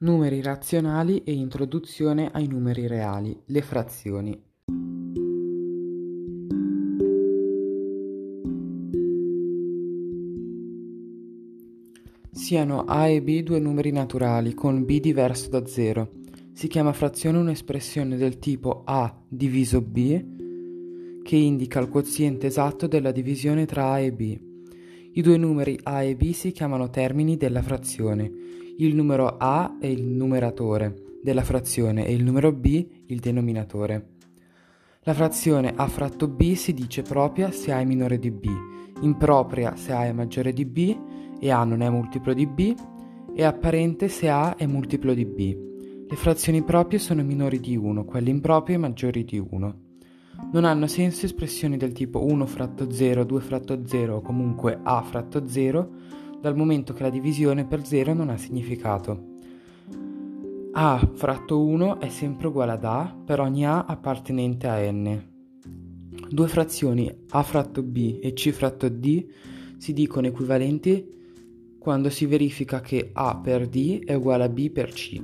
[0.00, 4.40] Numeri razionali e introduzione ai numeri reali, le frazioni.
[12.30, 16.12] Siano A e B due numeri naturali con B diverso da 0.
[16.52, 23.10] Si chiama frazione un'espressione del tipo A diviso B che indica il quoziente esatto della
[23.10, 24.38] divisione tra A e B.
[25.14, 28.58] I due numeri A e B si chiamano termini della frazione.
[28.80, 34.10] Il numero A è il numeratore della frazione e il numero B il denominatore.
[35.00, 38.46] La frazione A fratto B si dice propria se A è minore di B,
[39.00, 40.96] impropria se A è maggiore di B
[41.40, 42.72] e A non è multiplo di B
[43.34, 45.56] e apparente se A è multiplo di B.
[46.08, 49.80] Le frazioni proprie sono minori di 1, quelle improprie maggiori di 1.
[50.52, 55.02] Non hanno senso espressioni del tipo 1 fratto 0, 2 fratto 0 o comunque A
[55.02, 55.90] fratto 0,
[56.40, 59.36] dal momento che la divisione per 0 non ha significato.
[60.72, 65.36] A fratto 1 è sempre uguale ad A per ogni A appartenente a n.
[66.30, 69.26] Due frazioni A fratto B e C fratto D
[69.78, 71.16] si dicono equivalenti
[71.78, 75.20] quando si verifica che A per D è uguale a B per C.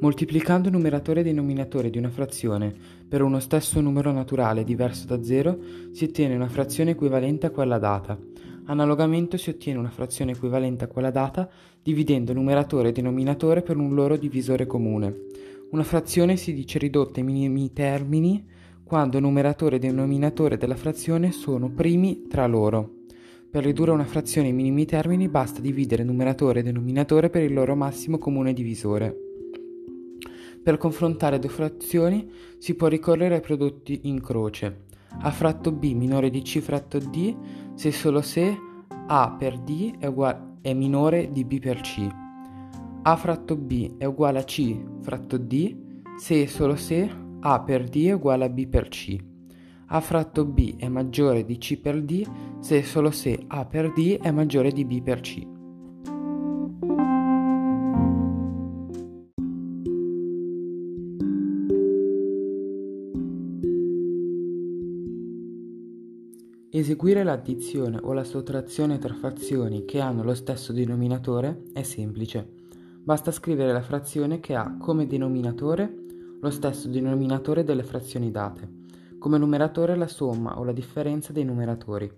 [0.00, 2.74] Moltiplicando il numeratore e denominatore di una frazione
[3.08, 5.58] per uno stesso numero naturale diverso da 0
[5.92, 8.18] si ottiene una frazione equivalente a quella data.
[8.66, 11.50] Analogamente si ottiene una frazione equivalente a quella data
[11.82, 15.14] dividendo numeratore e denominatore per un loro divisore comune.
[15.70, 18.42] Una frazione si dice ridotta ai minimi termini
[18.82, 23.02] quando numeratore e denominatore della frazione sono primi tra loro.
[23.50, 27.74] Per ridurre una frazione ai minimi termini basta dividere numeratore e denominatore per il loro
[27.74, 29.14] massimo comune divisore.
[30.62, 34.84] Per confrontare due frazioni si può ricorrere ai prodotti in croce.
[35.20, 37.36] A fratto B minore di C fratto D
[37.74, 38.56] se solo se
[39.06, 42.06] A per D è, uguale, è minore di B per C.
[43.02, 45.76] A fratto B è uguale a C fratto D
[46.16, 49.16] se e solo se A per D è uguale a B per C.
[49.86, 52.26] A fratto B è maggiore di C per D
[52.60, 55.53] se e solo se A per D è maggiore di B per C.
[66.94, 72.48] Eseguire l'addizione o la sottrazione tra frazioni che hanno lo stesso denominatore è semplice.
[73.02, 75.92] Basta scrivere la frazione che ha come denominatore
[76.40, 78.68] lo stesso denominatore delle frazioni date,
[79.18, 82.08] come numeratore la somma o la differenza dei numeratori.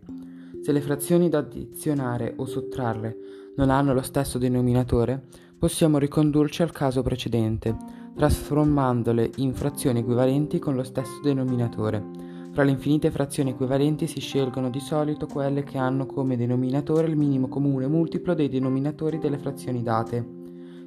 [0.61, 3.17] Se le frazioni da addizionare o sottrarre
[3.57, 5.23] non hanno lo stesso denominatore,
[5.59, 7.75] possiamo ricondurci al caso precedente,
[8.15, 12.26] trasformandole in frazioni equivalenti con lo stesso denominatore
[12.57, 17.15] fra le infinite frazioni equivalenti si scelgono di solito quelle che hanno come denominatore il
[17.15, 20.27] minimo comune multiplo dei denominatori delle frazioni date.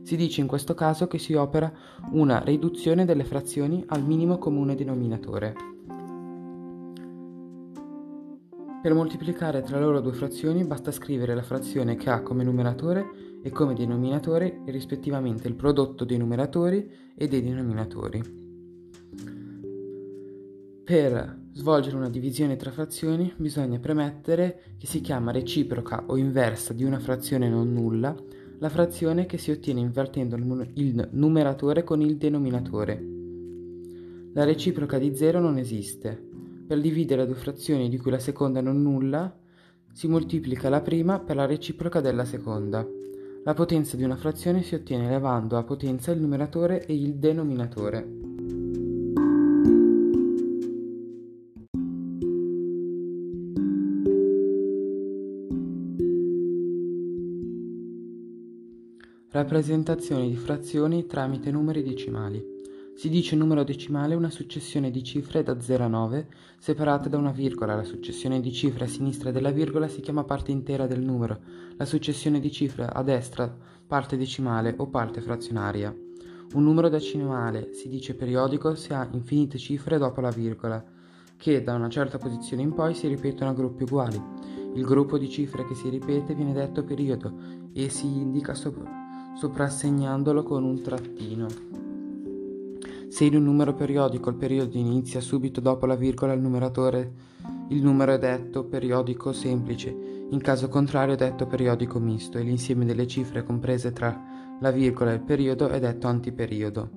[0.02, 1.72] Si dice in questo caso che si opera
[2.14, 5.54] una riduzione delle frazioni al minimo comune denominatore.
[8.82, 13.52] Per moltiplicare tra loro due frazioni basta scrivere la frazione che ha come numeratore e
[13.52, 18.49] come denominatore rispettivamente il prodotto dei numeratori e dei denominatori.
[20.90, 26.84] Per svolgere una divisione tra frazioni bisogna premettere che si chiama reciproca o inversa di
[26.84, 28.16] una frazione non nulla
[28.58, 33.06] la frazione che si ottiene invertendo il numeratore con il denominatore.
[34.34, 36.20] La reciproca di 0 non esiste.
[36.66, 39.32] Per dividere due frazioni di cui la seconda non nulla
[39.94, 42.84] si moltiplica la prima per la reciproca della seconda.
[43.44, 48.19] La potenza di una frazione si ottiene elevando a potenza il numeratore e il denominatore.
[59.40, 62.44] Rappresentazione di frazioni tramite numeri decimali.
[62.94, 66.28] Si dice numero decimale una successione di cifre da 0 a 9
[66.60, 67.74] separate da una virgola.
[67.74, 71.40] La successione di cifre a sinistra della virgola si chiama parte intera del numero,
[71.78, 73.50] la successione di cifre a destra
[73.88, 75.96] parte decimale o parte frazionaria.
[76.56, 80.84] Un numero decimale si dice periodico se ha infinite cifre dopo la virgola,
[81.38, 84.22] che da una certa posizione in poi si ripetono a gruppi uguali.
[84.76, 87.34] Il gruppo di cifre che si ripete viene detto periodo
[87.72, 91.48] e si indica sopra soprassegnandolo con un trattino.
[93.10, 97.12] Se in un numero periodico il periodo inizia subito dopo la virgola il numeratore,
[97.70, 99.90] il numero è detto periodico semplice,
[100.30, 104.16] in caso contrario è detto periodico misto e l'insieme delle cifre comprese tra
[104.60, 106.90] la virgola e il periodo è detto antiperiodo.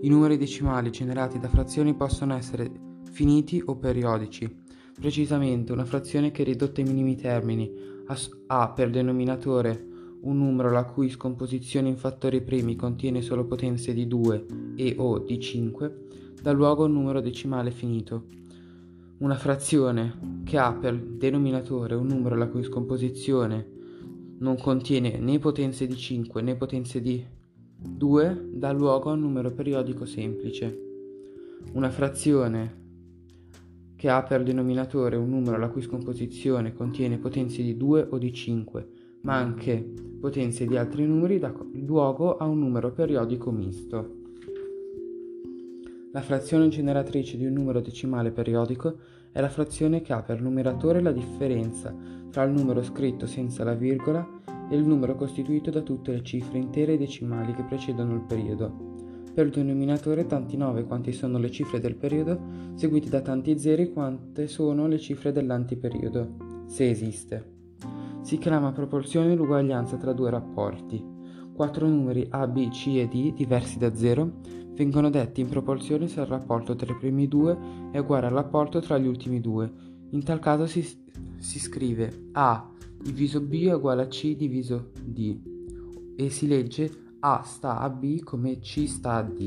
[0.00, 2.70] I numeri decimali generati da frazioni possono essere
[3.10, 4.64] finiti o periodici.
[4.98, 7.70] Precisamente una frazione che ridotta ai minimi termini
[8.46, 9.95] ha per denominatore
[10.26, 15.20] un numero la cui scomposizione in fattori primi contiene solo potenze di 2 e o
[15.20, 16.04] di 5
[16.42, 18.24] dà luogo a un numero decimale finito.
[19.18, 23.74] Una frazione che ha per denominatore un numero la cui scomposizione
[24.38, 27.24] non contiene né potenze di 5 né potenze di
[27.78, 30.84] 2 dà luogo a un numero periodico semplice.
[31.72, 32.84] Una frazione
[33.94, 38.32] che ha per denominatore un numero la cui scomposizione contiene potenze di 2 o di
[38.32, 38.88] 5,
[39.22, 44.24] ma anche potenze di altri numeri dà luogo a un numero periodico misto.
[46.12, 48.96] La frazione generatrice di un numero decimale periodico
[49.32, 51.94] è la frazione che ha per numeratore la differenza
[52.30, 54.26] tra il numero scritto senza la virgola
[54.70, 58.94] e il numero costituito da tutte le cifre intere e decimali che precedono il periodo.
[59.34, 62.40] Per il denominatore tanti 9 quanti sono le cifre del periodo,
[62.74, 67.55] seguiti da tanti zeri quante sono le cifre dell'antiperiodo, se esiste.
[68.26, 71.00] Si chiama proporzione l'uguaglianza tra due rapporti.
[71.54, 74.32] Quattro numeri A, B, C e D, diversi da 0,
[74.72, 77.56] vengono detti in proporzione se il rapporto tra i primi due
[77.92, 79.72] è uguale al rapporto tra gli ultimi due.
[80.10, 80.84] In tal caso si,
[81.38, 82.68] si scrive A
[83.00, 86.90] diviso B è uguale a C diviso D e si legge
[87.20, 89.40] A sta a B come C sta a D.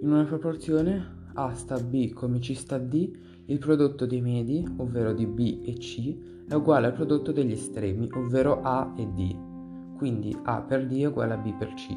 [0.00, 3.10] In una proporzione A sta a B come C sta a D,
[3.44, 8.08] il prodotto dei medi, ovvero di B e C, è uguale al prodotto degli estremi,
[8.14, 9.96] ovvero A e D.
[9.96, 11.96] Quindi A per D è uguale a B per C.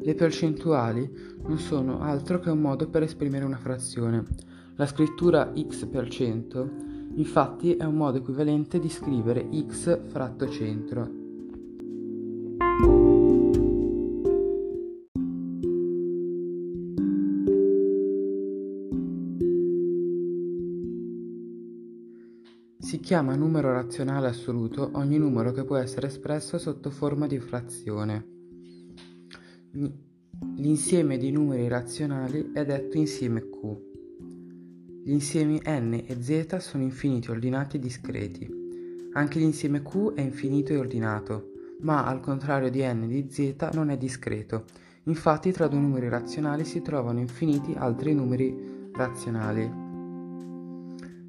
[0.00, 1.10] Le percentuali
[1.46, 4.24] non sono altro che un modo per esprimere una frazione.
[4.76, 6.70] La scrittura x%,
[7.14, 11.23] infatti, è un modo equivalente di scrivere x fratto centro.
[22.94, 28.24] Si chiama numero razionale assoluto ogni numero che può essere espresso sotto forma di frazione.
[30.58, 33.76] L'insieme di numeri razionali è detto insieme Q.
[35.02, 38.48] Gli insiemi n e z sono infiniti ordinati e discreti.
[39.14, 41.50] Anche l'insieme q è infinito e ordinato,
[41.80, 44.66] ma al contrario di n di z non è discreto.
[45.06, 49.83] Infatti tra due numeri razionali si trovano infiniti altri numeri razionali.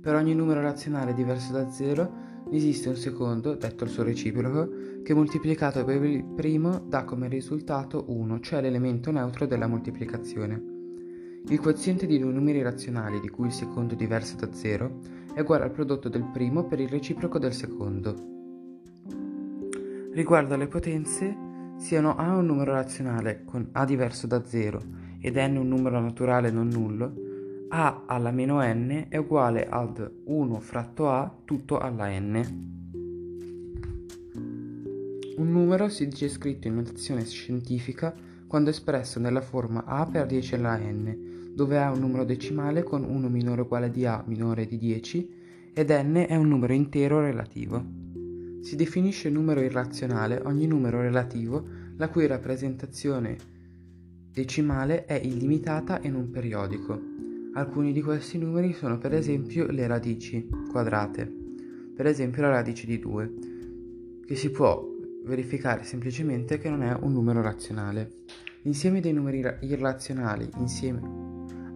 [0.06, 2.12] Per ogni numero razionale diverso da 0
[2.52, 8.06] esiste un secondo, detto il suo reciproco, che moltiplicato per il primo dà come risultato
[8.10, 10.62] 1, cioè l'elemento neutro della moltiplicazione.
[11.48, 15.00] Il quoziente di due numeri razionali di cui il secondo è diverso da 0
[15.34, 18.13] è uguale al prodotto del primo per il reciproco del secondo.
[20.12, 21.36] Riguardo alle potenze,
[21.78, 24.80] siano A un numero razionale con A diverso da 0
[25.19, 27.25] ed n un numero naturale non nullo,
[27.77, 32.36] A alla meno n è uguale ad 1 fratto A tutto alla n.
[35.36, 38.16] Un numero si dice scritto in notazione scientifica
[38.48, 42.81] quando espresso nella forma A per 10 alla n, dove A è un numero decimale
[42.81, 47.19] con 1 minore uguale di A minore di 10 ed n è un numero intero
[47.19, 47.83] relativo.
[48.62, 51.68] Si definisce numero irrazionale ogni numero relativo
[51.98, 53.36] la cui rappresentazione
[54.31, 57.12] decimale è illimitata e non periodico.
[57.57, 61.25] Alcuni di questi numeri sono per esempio le radici quadrate,
[61.96, 63.34] per esempio la radice di 2,
[64.25, 64.86] che si può
[65.24, 68.24] verificare semplicemente che non è un numero razionale.
[68.64, 71.00] L'insieme dei numeri irrazionali insieme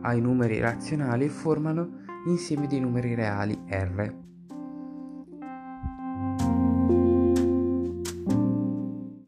[0.01, 4.28] ai numeri razionali formano l'insieme dei numeri reali R.